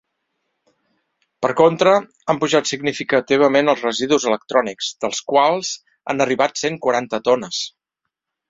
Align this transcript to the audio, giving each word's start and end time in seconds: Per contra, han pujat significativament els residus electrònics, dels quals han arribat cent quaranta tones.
Per 1.45 1.49
contra, 1.59 1.93
han 2.33 2.39
pujat 2.45 2.71
significativament 2.71 3.71
els 3.75 3.85
residus 3.89 4.27
electrònics, 4.33 4.91
dels 5.05 5.23
quals 5.35 5.73
han 6.13 6.27
arribat 6.27 6.61
cent 6.65 6.81
quaranta 6.87 7.25
tones. 7.31 7.63